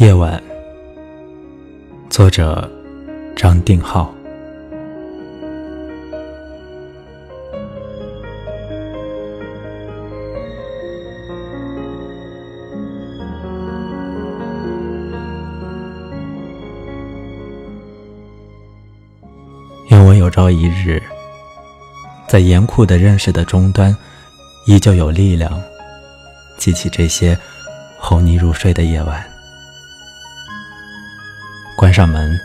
[0.00, 0.42] 夜晚，
[2.08, 2.66] 作者
[3.36, 4.10] 张定浩。
[19.90, 21.02] 愿我有朝一日，
[22.26, 23.94] 在严酷的认识的终端，
[24.64, 25.62] 依旧有力量，
[26.56, 27.36] 记起这些
[27.98, 29.22] 哄你入睡的夜晚。
[31.80, 32.38] 关上门，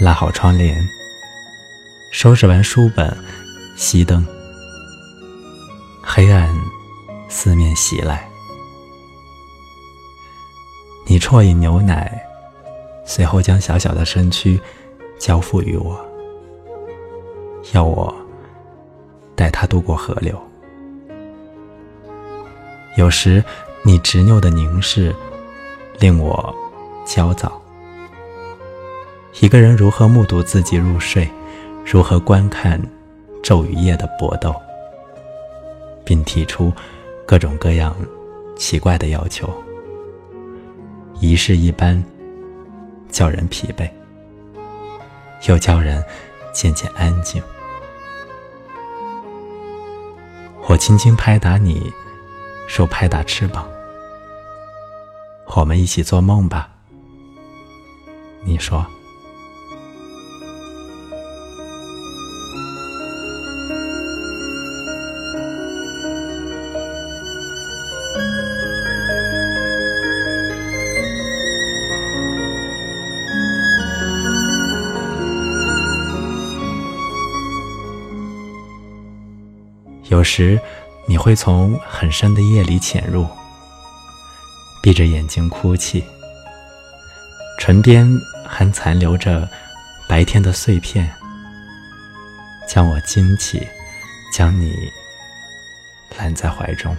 [0.00, 0.82] 拉好窗帘，
[2.10, 3.14] 收拾完书本，
[3.76, 4.26] 熄灯。
[6.02, 6.48] 黑暗
[7.28, 8.26] 四面袭来，
[11.06, 12.18] 你啜饮牛奶，
[13.04, 14.58] 随后将小小的身躯
[15.18, 16.02] 交付于我。
[17.74, 18.10] 要我
[19.34, 20.34] 带他渡过河流。
[22.96, 23.44] 有时
[23.82, 25.14] 你执拗的凝视，
[25.98, 26.56] 令我
[27.04, 27.52] 焦躁。
[29.40, 31.28] 一个人如何目睹自己入睡，
[31.84, 32.80] 如何观看
[33.42, 34.54] 昼与夜的搏斗，
[36.04, 36.72] 并提出
[37.26, 37.94] 各种各样
[38.56, 39.52] 奇怪的要求，
[41.20, 42.02] 仪式一般，
[43.10, 43.86] 叫人疲惫，
[45.46, 46.02] 又叫人
[46.54, 47.42] 渐渐安静。
[50.66, 51.92] 我轻轻拍打你，
[52.66, 53.68] 说拍打翅膀。
[55.54, 56.70] 我们一起做梦吧。
[58.42, 58.84] 你说。
[80.16, 80.58] 有时，
[81.04, 83.28] 你会从很深的夜里潜入，
[84.82, 86.02] 闭着眼睛哭泣，
[87.58, 88.10] 唇边
[88.46, 89.46] 还残留着
[90.08, 91.14] 白天的碎片，
[92.66, 93.68] 将我惊起，
[94.32, 94.72] 将你
[96.16, 96.96] 揽在怀中。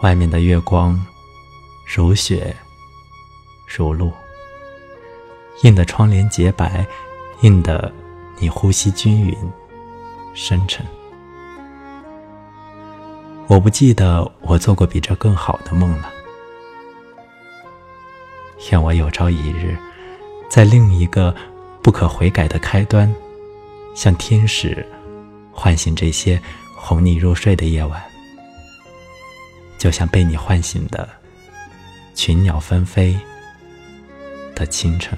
[0.00, 0.98] 外面的月光，
[1.94, 2.56] 如雪，
[3.66, 4.10] 如露。
[5.62, 6.86] 映得窗帘洁白，
[7.40, 7.92] 映得
[8.38, 9.36] 你呼吸均匀、
[10.34, 10.84] 深沉。
[13.48, 16.12] 我不记得我做过比这更好的梦了。
[18.70, 19.76] 愿我有朝一日，
[20.48, 21.34] 在另一个
[21.82, 23.14] 不可悔改的开端，
[23.94, 24.84] 像天使
[25.52, 26.40] 唤醒这些
[26.74, 28.02] 哄你入睡的夜晚，
[29.78, 31.08] 就像被你唤醒的
[32.14, 33.18] 群鸟纷飞
[34.54, 35.16] 的清晨。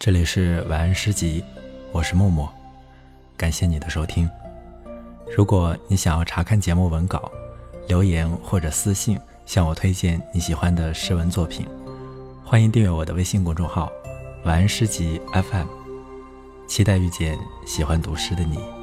[0.00, 1.42] 这里是晚安诗集，
[1.90, 2.48] 我是默默，
[3.36, 4.30] 感谢你的收听。
[5.36, 7.28] 如果你想要查看节目文稿，
[7.88, 11.66] 留言或者私信向我推荐你喜欢的诗文作品，
[12.44, 13.90] 欢迎订阅我的微信公众号
[14.46, 15.66] “晚安诗集 FM”，
[16.68, 18.77] 期待遇见喜欢读诗的你。